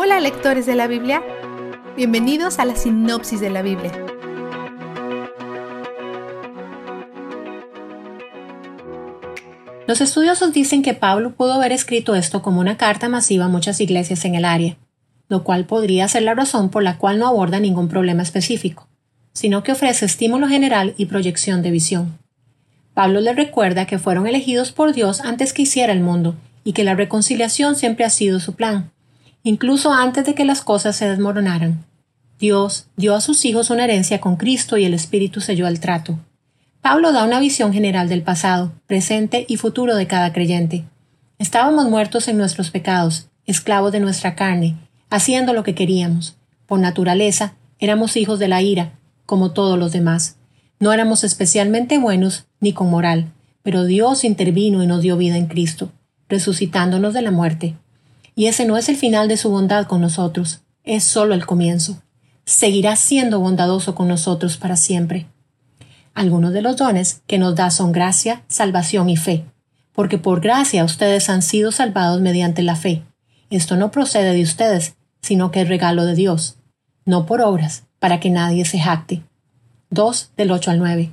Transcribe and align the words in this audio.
Hola 0.00 0.20
lectores 0.20 0.64
de 0.64 0.76
la 0.76 0.86
Biblia, 0.86 1.24
bienvenidos 1.96 2.60
a 2.60 2.64
la 2.64 2.76
sinopsis 2.76 3.40
de 3.40 3.50
la 3.50 3.62
Biblia. 3.62 3.90
Los 9.88 10.00
estudiosos 10.00 10.52
dicen 10.52 10.84
que 10.84 10.94
Pablo 10.94 11.34
pudo 11.34 11.54
haber 11.54 11.72
escrito 11.72 12.14
esto 12.14 12.42
como 12.42 12.60
una 12.60 12.76
carta 12.76 13.08
masiva 13.08 13.46
a 13.46 13.48
muchas 13.48 13.80
iglesias 13.80 14.24
en 14.24 14.36
el 14.36 14.44
área, 14.44 14.76
lo 15.28 15.42
cual 15.42 15.64
podría 15.64 16.06
ser 16.06 16.22
la 16.22 16.34
razón 16.34 16.70
por 16.70 16.84
la 16.84 16.96
cual 16.96 17.18
no 17.18 17.26
aborda 17.26 17.58
ningún 17.58 17.88
problema 17.88 18.22
específico, 18.22 18.86
sino 19.32 19.64
que 19.64 19.72
ofrece 19.72 20.06
estímulo 20.06 20.46
general 20.46 20.94
y 20.96 21.06
proyección 21.06 21.60
de 21.60 21.72
visión. 21.72 22.16
Pablo 22.94 23.20
les 23.20 23.34
recuerda 23.34 23.86
que 23.86 23.98
fueron 23.98 24.28
elegidos 24.28 24.70
por 24.70 24.92
Dios 24.92 25.22
antes 25.22 25.52
que 25.52 25.62
hiciera 25.62 25.92
el 25.92 26.02
mundo 26.02 26.36
y 26.62 26.72
que 26.72 26.84
la 26.84 26.94
reconciliación 26.94 27.74
siempre 27.74 28.04
ha 28.04 28.10
sido 28.10 28.38
su 28.38 28.54
plan, 28.54 28.92
incluso 29.42 29.92
antes 29.92 30.24
de 30.24 30.34
que 30.34 30.44
las 30.44 30.62
cosas 30.62 30.96
se 30.96 31.08
desmoronaran. 31.08 31.84
Dios 32.38 32.86
dio 32.96 33.14
a 33.14 33.20
sus 33.20 33.44
hijos 33.44 33.70
una 33.70 33.84
herencia 33.84 34.20
con 34.20 34.36
Cristo 34.36 34.76
y 34.76 34.84
el 34.84 34.94
Espíritu 34.94 35.40
selló 35.40 35.66
el 35.66 35.80
trato. 35.80 36.18
Pablo 36.80 37.12
da 37.12 37.24
una 37.24 37.40
visión 37.40 37.72
general 37.72 38.08
del 38.08 38.22
pasado, 38.22 38.72
presente 38.86 39.44
y 39.48 39.56
futuro 39.56 39.96
de 39.96 40.06
cada 40.06 40.32
creyente. 40.32 40.84
Estábamos 41.38 41.88
muertos 41.88 42.28
en 42.28 42.38
nuestros 42.38 42.70
pecados, 42.70 43.28
esclavos 43.46 43.90
de 43.92 44.00
nuestra 44.00 44.36
carne, 44.36 44.76
haciendo 45.10 45.52
lo 45.52 45.64
que 45.64 45.74
queríamos. 45.74 46.36
Por 46.66 46.78
naturaleza, 46.78 47.54
éramos 47.80 48.16
hijos 48.16 48.38
de 48.38 48.48
la 48.48 48.62
ira, 48.62 48.92
como 49.26 49.50
todos 49.50 49.78
los 49.78 49.92
demás. 49.92 50.36
No 50.78 50.92
éramos 50.92 51.24
especialmente 51.24 51.98
buenos 51.98 52.46
ni 52.60 52.72
con 52.72 52.88
moral, 52.88 53.32
pero 53.62 53.84
Dios 53.84 54.22
intervino 54.22 54.82
y 54.82 54.86
nos 54.86 55.02
dio 55.02 55.16
vida 55.16 55.36
en 55.36 55.46
Cristo, 55.46 55.90
resucitándonos 56.28 57.14
de 57.14 57.22
la 57.22 57.32
muerte. 57.32 57.74
Y 58.38 58.46
ese 58.46 58.66
no 58.66 58.76
es 58.76 58.88
el 58.88 58.94
final 58.94 59.26
de 59.26 59.36
su 59.36 59.50
bondad 59.50 59.88
con 59.88 60.00
nosotros, 60.00 60.60
es 60.84 61.02
solo 61.02 61.34
el 61.34 61.44
comienzo. 61.44 62.00
Seguirá 62.44 62.94
siendo 62.94 63.40
bondadoso 63.40 63.96
con 63.96 64.06
nosotros 64.06 64.56
para 64.56 64.76
siempre. 64.76 65.26
Algunos 66.14 66.52
de 66.52 66.62
los 66.62 66.76
dones 66.76 67.20
que 67.26 67.40
nos 67.40 67.56
da 67.56 67.72
son 67.72 67.90
gracia, 67.90 68.44
salvación 68.46 69.10
y 69.10 69.16
fe, 69.16 69.44
porque 69.92 70.18
por 70.18 70.40
gracia 70.40 70.84
ustedes 70.84 71.28
han 71.30 71.42
sido 71.42 71.72
salvados 71.72 72.20
mediante 72.20 72.62
la 72.62 72.76
fe. 72.76 73.02
Esto 73.50 73.74
no 73.74 73.90
procede 73.90 74.32
de 74.32 74.44
ustedes, 74.44 74.94
sino 75.20 75.50
que 75.50 75.62
es 75.62 75.68
regalo 75.68 76.04
de 76.04 76.14
Dios, 76.14 76.58
no 77.04 77.26
por 77.26 77.40
obras, 77.40 77.86
para 77.98 78.20
que 78.20 78.30
nadie 78.30 78.64
se 78.64 78.78
jacte. 78.78 79.24
2 79.90 80.30
del 80.36 80.52
8 80.52 80.70
al 80.70 80.78
9. 80.78 81.12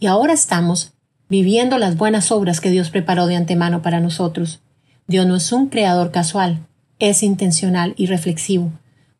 Y 0.00 0.06
ahora 0.06 0.32
estamos 0.32 0.92
viviendo 1.28 1.78
las 1.78 1.96
buenas 1.96 2.32
obras 2.32 2.60
que 2.60 2.70
Dios 2.70 2.90
preparó 2.90 3.28
de 3.28 3.36
antemano 3.36 3.80
para 3.80 4.00
nosotros. 4.00 4.63
Dios 5.06 5.26
no 5.26 5.36
es 5.36 5.52
un 5.52 5.68
creador 5.68 6.10
casual, 6.10 6.66
es 6.98 7.22
intencional 7.22 7.94
y 7.96 8.06
reflexivo 8.06 8.72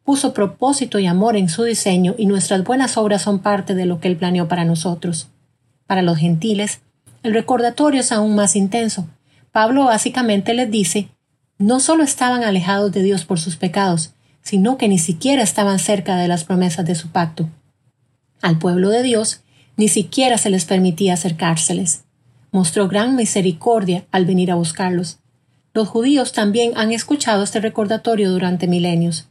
puso 0.05 0.35
propósito 0.35 0.99
y 0.99 1.07
amor 1.07 1.37
en 1.37 1.49
su 1.49 1.65
diseño 1.65 2.15
y 2.17 2.27
nuestras 2.27 2.63
buenas 2.63 2.97
obras 2.97 3.23
son 3.23 3.41
parte 3.41 3.75
de 3.75 3.87
lo 3.87 4.01
que 4.01 4.09
Él 4.09 4.17
planeó 4.17 4.47
para 4.49 4.65
nosotros. 4.65 5.29
Para 5.87 6.03
los 6.03 6.19
gentiles, 6.19 6.81
el 7.23 7.33
recordatorio 7.33 8.01
es 8.01 8.13
aún 8.13 8.35
más 8.35 8.55
intenso. 8.55 9.09
Pablo 9.51 9.87
básicamente 9.87 10.53
les 10.53 10.71
dice, 10.71 11.09
no 11.59 11.81
solo 11.81 12.05
estaban 12.05 12.45
alejados 12.45 12.93
de 12.93 13.03
Dios 13.03 13.25
por 13.25 13.41
sus 13.41 13.57
pecados, 13.57 14.13
sino 14.43 14.77
que 14.77 14.89
ni 14.89 14.99
siquiera 14.99 15.43
estaban 15.43 15.79
cerca 15.79 16.17
de 16.17 16.29
las 16.29 16.45
promesas 16.45 16.85
de 16.85 16.95
su 16.95 17.09
pacto. 17.09 17.49
Al 18.43 18.59
pueblo 18.59 18.91
de 18.91 19.03
Dios 19.03 19.41
ni 19.77 19.89
siquiera 19.89 20.37
se 20.37 20.51
les 20.51 20.67
permitía 20.67 21.15
acercárseles. 21.15 22.05
Mostró 22.53 22.89
gran 22.89 23.17
misericordia 23.17 24.05
al 24.11 24.27
venir 24.27 24.51
a 24.51 24.55
buscarlos. 24.55 25.19
Los 25.75 25.89
judíos 25.89 26.31
también 26.33 26.71
han 26.77 26.93
escuchado 26.93 27.43
este 27.43 27.59
recordatorio 27.59 28.31
durante 28.31 28.69
milenios. 28.69 29.27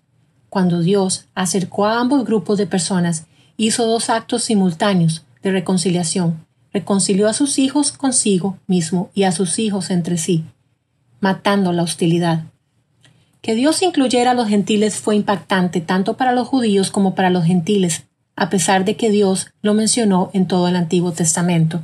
Cuando 0.49 0.81
Dios 0.81 1.25
acercó 1.35 1.85
a 1.85 2.01
ambos 2.01 2.25
grupos 2.25 2.57
de 2.57 2.67
personas, 2.67 3.27
hizo 3.55 3.87
dos 3.87 4.09
actos 4.09 4.43
simultáneos 4.43 5.23
de 5.41 5.51
reconciliación. 5.51 6.45
Reconcilió 6.73 7.29
a 7.29 7.33
sus 7.33 7.59
hijos 7.59 7.93
consigo 7.93 8.57
mismo 8.67 9.09
y 9.13 9.23
a 9.23 9.31
sus 9.31 9.57
hijos 9.57 9.89
entre 9.89 10.17
sí, 10.17 10.43
matando 11.21 11.71
la 11.71 11.83
hostilidad. 11.83 12.43
Que 13.41 13.55
Dios 13.55 13.81
incluyera 13.81 14.31
a 14.31 14.33
los 14.33 14.49
gentiles 14.49 14.97
fue 14.97 15.15
impactante 15.15 15.79
tanto 15.79 16.17
para 16.17 16.33
los 16.33 16.49
judíos 16.49 16.91
como 16.91 17.15
para 17.15 17.29
los 17.29 17.45
gentiles, 17.45 18.03
a 18.35 18.49
pesar 18.49 18.83
de 18.83 18.97
que 18.97 19.11
Dios 19.11 19.51
lo 19.61 19.73
mencionó 19.73 20.29
en 20.33 20.45
todo 20.45 20.67
el 20.67 20.75
Antiguo 20.75 21.13
Testamento. 21.13 21.83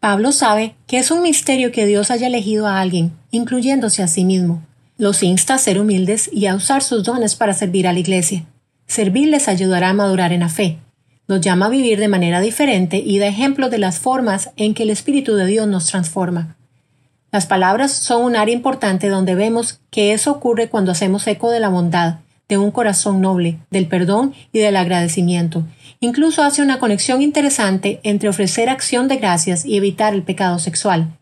Pablo 0.00 0.32
sabe 0.32 0.76
que 0.86 0.96
es 0.96 1.10
un 1.10 1.20
misterio 1.20 1.72
que 1.72 1.84
Dios 1.84 2.10
haya 2.10 2.28
elegido 2.28 2.66
a 2.66 2.80
alguien, 2.80 3.12
incluyéndose 3.30 4.02
a 4.02 4.08
sí 4.08 4.24
mismo, 4.24 4.62
los 4.96 5.22
insta 5.22 5.54
a 5.54 5.58
ser 5.58 5.78
humildes 5.78 6.30
y 6.32 6.46
a 6.46 6.54
usar 6.54 6.82
sus 6.82 7.04
dones 7.04 7.36
para 7.36 7.52
servir 7.52 7.86
a 7.86 7.92
la 7.92 7.98
Iglesia. 7.98 8.46
Servir 8.86 9.28
les 9.28 9.46
ayudará 9.46 9.90
a 9.90 9.92
madurar 9.92 10.32
en 10.32 10.40
la 10.40 10.48
fe. 10.48 10.78
Los 11.26 11.42
llama 11.42 11.66
a 11.66 11.68
vivir 11.68 12.00
de 12.00 12.08
manera 12.08 12.40
diferente 12.40 12.96
y 12.96 13.18
da 13.18 13.26
ejemplo 13.26 13.68
de 13.68 13.76
las 13.76 13.98
formas 13.98 14.52
en 14.56 14.72
que 14.72 14.84
el 14.84 14.90
Espíritu 14.90 15.34
de 15.34 15.44
Dios 15.44 15.68
nos 15.68 15.86
transforma. 15.86 16.56
Las 17.30 17.44
palabras 17.44 17.92
son 17.92 18.22
un 18.22 18.36
área 18.36 18.54
importante 18.54 19.10
donde 19.10 19.34
vemos 19.34 19.80
que 19.90 20.14
eso 20.14 20.32
ocurre 20.32 20.70
cuando 20.70 20.92
hacemos 20.92 21.26
eco 21.26 21.50
de 21.50 21.60
la 21.60 21.68
bondad, 21.68 22.20
de 22.50 22.58
un 22.58 22.72
corazón 22.72 23.22
noble, 23.22 23.58
del 23.70 23.86
perdón 23.86 24.34
y 24.52 24.58
del 24.58 24.76
agradecimiento. 24.76 25.64
Incluso 26.00 26.42
hace 26.42 26.60
una 26.60 26.78
conexión 26.78 27.22
interesante 27.22 28.00
entre 28.02 28.28
ofrecer 28.28 28.68
acción 28.68 29.08
de 29.08 29.16
gracias 29.16 29.64
y 29.64 29.76
evitar 29.76 30.12
el 30.12 30.22
pecado 30.22 30.58
sexual. 30.58 31.16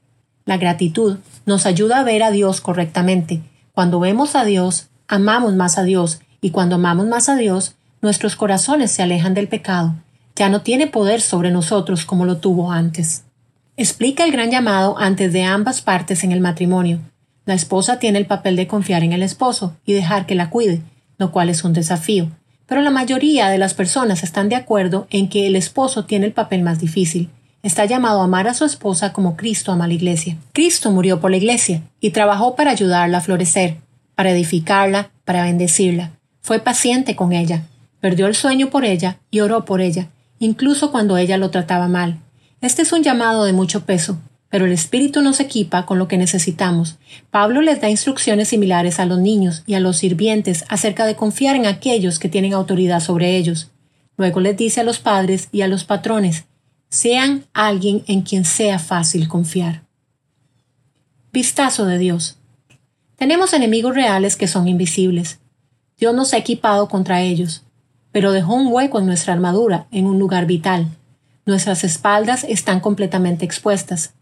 La 0.47 0.57
gratitud 0.57 1.19
nos 1.47 1.67
ayuda 1.67 2.01
a 2.01 2.03
ver 2.03 2.23
a 2.23 2.31
Dios 2.31 2.61
correctamente, 2.63 3.43
cuando 3.75 4.01
vemos 4.01 4.35
a 4.35 4.45
Dios, 4.45 4.89
amamos 5.07 5.55
más 5.55 5.79
a 5.79 5.85
Dios, 5.85 6.21
y 6.41 6.51
cuando 6.51 6.77
amamos 6.77 7.07
más 7.07 7.29
a 7.29 7.37
Dios, 7.37 7.77
nuestros 8.01 8.35
corazones 8.35 8.91
se 8.91 9.03
alejan 9.03 9.35
del 9.35 9.49
pecado. 9.49 9.95
Ya 10.35 10.49
no 10.49 10.63
tiene 10.63 10.87
poder 10.87 11.21
sobre 11.21 11.51
nosotros 11.51 12.05
como 12.05 12.25
lo 12.25 12.39
tuvo 12.39 12.73
antes. 12.73 13.25
Explica 13.77 14.25
el 14.25 14.33
gran 14.33 14.51
llamado 14.51 14.99
antes 14.99 15.33
de 15.33 15.45
ambas 15.45 15.83
partes 15.83 16.25
en 16.25 16.33
el 16.33 16.41
matrimonio. 16.41 17.01
La 17.45 17.55
esposa 17.55 17.99
tiene 17.99 18.19
el 18.19 18.27
papel 18.27 18.57
de 18.57 18.67
confiar 18.67 19.05
en 19.05 19.13
el 19.13 19.23
esposo 19.23 19.77
y 19.85 19.93
dejar 19.93 20.27
que 20.27 20.35
la 20.35 20.51
cuide, 20.51 20.83
lo 21.19 21.33
cual 21.33 21.51
es 21.51 21.65
un 21.65 21.73
desafío. 21.73 22.31
Pero 22.67 22.81
la 22.81 22.91
mayoría 22.91 23.49
de 23.49 23.59
las 23.59 23.75
personas 23.75 24.23
están 24.23 24.49
de 24.49 24.57
acuerdo 24.57 25.07
en 25.11 25.29
que 25.29 25.47
el 25.47 25.57
esposo 25.57 26.05
tiene 26.05 26.27
el 26.27 26.33
papel 26.33 26.63
más 26.63 26.79
difícil, 26.79 27.31
está 27.63 27.85
llamado 27.85 28.21
a 28.21 28.25
amar 28.25 28.47
a 28.49 28.55
su 28.55 28.65
esposa 28.65 29.13
como 29.13 29.37
Cristo 29.37 29.73
ama 29.73 29.85
a 29.85 29.89
la 29.89 29.95
iglesia. 29.95 30.37
Cristo 30.53 30.91
murió 30.91 31.21
por 31.21 31.31
la 31.31 31.37
iglesia 31.37 31.83
y 32.01 32.11
trabajó 32.11 32.55
para 32.55 32.71
ayudarla 32.71 33.19
a 33.19 33.21
florecer, 33.21 33.79
para 34.15 34.31
edificarla, 34.31 35.11
para 35.25 35.43
bendecirla. 35.43 36.13
Fue 36.41 36.61
paciente 36.61 37.17
con 37.17 37.33
ella, 37.33 37.65
perdió 38.01 38.27
el 38.27 38.35
sueño 38.35 38.71
por 38.71 38.85
ella 38.85 39.19
y 39.31 39.41
oró 39.41 39.65
por 39.65 39.81
ella, 39.81 40.09
incluso 40.39 40.91
cuando 40.91 41.17
ella 41.17 41.37
lo 41.37 41.51
trataba 41.51 41.89
mal. 41.89 42.21
Este 42.61 42.83
es 42.83 42.93
un 42.93 43.03
llamado 43.03 43.45
de 43.45 43.53
mucho 43.53 43.85
peso, 43.85 44.19
pero 44.51 44.65
el 44.65 44.73
Espíritu 44.73 45.21
nos 45.21 45.41
equipa 45.41 45.85
con 45.85 45.99
lo 45.99 46.09
que 46.09 46.19
necesitamos. 46.19 46.99
Pablo 47.31 47.61
les 47.61 47.81
da 47.81 47.91
instrucciones 47.91 48.49
similares 48.49 48.99
a 48.99 49.07
los 49.07 49.19
niños 49.19 49.63
y 49.67 49.75
a 49.75 49.81
los 49.81 49.99
sirvientes 49.99 50.65
acerca 50.69 51.05
de 51.07 51.17
confiar 51.17 51.57
en 51.57 51.67
aquellos 51.67 52.19
que 52.19 52.29
tienen 52.29 52.55
autoridad 52.55 53.01
sobre 53.01 53.37
ellos. 53.37 53.71
Luego 54.17 54.41
les 54.41 54.57
dice 54.57 54.81
a 54.81 54.85
los 54.85 54.99
padres 54.99 55.49
y 55.53 55.63
a 55.63 55.69
los 55.69 55.85
patrones 55.85 56.45
sean 56.89 57.45
alguien 57.53 58.03
en 58.07 58.23
quien 58.23 58.45
sea 58.45 58.79
fácil 58.79 59.29
confiar. 59.29 59.83
Vistazo 61.33 61.85
de 61.85 61.99
Dios. 61.99 62.39
Tenemos 63.17 63.53
enemigos 63.53 63.95
reales 63.95 64.37
que 64.37 64.49
son 64.49 64.67
invisibles. 64.69 65.41
Dios 65.99 66.15
nos 66.15 66.33
ha 66.33 66.39
equipado 66.39 66.89
contra 66.89 67.21
ellos, 67.21 67.65
pero 68.13 68.33
dejó 68.33 68.55
un 68.55 68.73
hueco 68.73 68.99
en 68.99 69.07
nuestra 69.07 69.35
armadura, 69.35 69.87
en 69.91 70.07
un 70.07 70.19
lugar 70.19 70.47
vital. 70.47 70.87
Nuestras 71.45 71.85
espaldas 71.85 72.45
están 72.45 72.81
completamente 72.81 73.45
expuestas. 73.45 74.15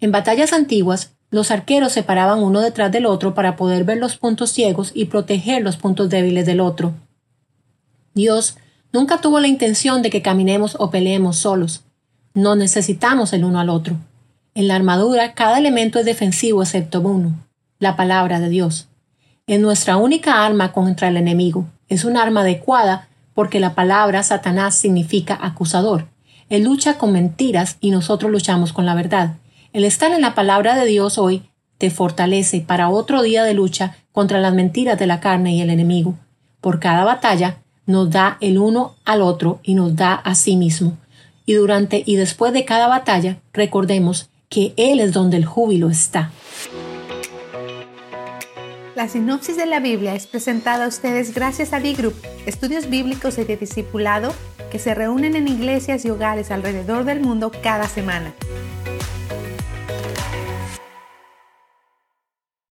En 0.00 0.12
batallas 0.12 0.52
antiguas, 0.52 1.12
los 1.30 1.50
arqueros 1.50 1.92
se 1.92 2.02
paraban 2.02 2.42
uno 2.42 2.60
detrás 2.60 2.90
del 2.90 3.06
otro 3.06 3.34
para 3.34 3.56
poder 3.56 3.84
ver 3.84 3.98
los 3.98 4.16
puntos 4.16 4.50
ciegos 4.50 4.90
y 4.94 5.04
proteger 5.04 5.62
los 5.62 5.76
puntos 5.76 6.08
débiles 6.10 6.46
del 6.46 6.60
otro. 6.60 6.94
Dios 8.14 8.56
nunca 8.92 9.20
tuvo 9.20 9.38
la 9.38 9.46
intención 9.46 10.02
de 10.02 10.10
que 10.10 10.22
caminemos 10.22 10.76
o 10.80 10.90
peleemos 10.90 11.36
solos. 11.36 11.84
No 12.34 12.56
necesitamos 12.56 13.32
el 13.32 13.44
uno 13.44 13.60
al 13.60 13.68
otro. 13.68 13.96
En 14.54 14.66
la 14.66 14.74
armadura 14.74 15.34
cada 15.34 15.58
elemento 15.58 16.00
es 16.00 16.04
defensivo 16.04 16.62
excepto 16.62 17.00
uno, 17.00 17.46
la 17.78 17.94
palabra 17.94 18.40
de 18.40 18.48
Dios. 18.48 18.88
Es 19.46 19.60
nuestra 19.60 19.96
única 19.96 20.44
arma 20.44 20.72
contra 20.72 21.08
el 21.08 21.16
enemigo. 21.16 21.66
Es 21.88 22.04
un 22.04 22.16
arma 22.16 22.40
adecuada 22.40 23.08
porque 23.34 23.60
la 23.60 23.74
palabra 23.74 24.22
Satanás 24.22 24.74
significa 24.76 25.38
acusador. 25.40 26.08
Él 26.48 26.64
lucha 26.64 26.98
con 26.98 27.12
mentiras 27.12 27.76
y 27.80 27.90
nosotros 27.90 28.32
luchamos 28.32 28.72
con 28.72 28.86
la 28.86 28.94
verdad. 28.94 29.36
El 29.72 29.84
estar 29.84 30.10
en 30.12 30.20
la 30.20 30.34
palabra 30.34 30.74
de 30.74 30.84
Dios 30.86 31.16
hoy 31.16 31.42
te 31.78 31.90
fortalece 31.90 32.60
para 32.60 32.88
otro 32.88 33.22
día 33.22 33.44
de 33.44 33.54
lucha 33.54 33.96
contra 34.12 34.40
las 34.40 34.52
mentiras 34.52 34.98
de 34.98 35.06
la 35.06 35.20
carne 35.20 35.54
y 35.54 35.60
el 35.60 35.70
enemigo. 35.70 36.16
Por 36.60 36.80
cada 36.80 37.04
batalla 37.04 37.58
nos 37.86 38.10
da 38.10 38.36
el 38.40 38.58
uno 38.58 38.96
al 39.04 39.22
otro 39.22 39.60
y 39.62 39.74
nos 39.74 39.94
da 39.94 40.14
a 40.14 40.34
sí 40.34 40.56
mismo 40.56 40.96
y 41.46 41.54
durante 41.54 42.02
y 42.06 42.16
después 42.16 42.52
de 42.52 42.64
cada 42.64 42.86
batalla 42.86 43.38
recordemos 43.52 44.30
que 44.48 44.72
Él 44.76 45.00
es 45.00 45.12
donde 45.12 45.36
el 45.36 45.44
júbilo 45.44 45.90
está. 45.90 46.30
La 48.94 49.08
sinopsis 49.08 49.56
de 49.56 49.66
la 49.66 49.80
Biblia 49.80 50.14
es 50.14 50.26
presentada 50.26 50.84
a 50.84 50.88
ustedes 50.88 51.34
gracias 51.34 51.72
a 51.72 51.80
D-Group, 51.80 52.14
estudios 52.46 52.90
bíblicos 52.90 53.38
y 53.38 53.44
de 53.44 53.56
discipulado 53.56 54.32
que 54.70 54.78
se 54.78 54.94
reúnen 54.94 55.34
en 55.34 55.48
iglesias 55.48 56.04
y 56.04 56.10
hogares 56.10 56.50
alrededor 56.50 57.04
del 57.04 57.20
mundo 57.20 57.50
cada 57.62 57.88
semana. 57.88 58.34